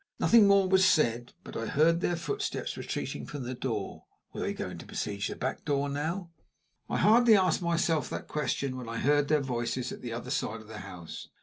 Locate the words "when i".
8.77-8.97